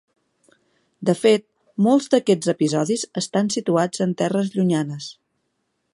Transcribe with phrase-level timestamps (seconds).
[1.09, 1.43] De fet,
[1.89, 5.15] molts d'aquests episodis estan situats en terres llunyanes.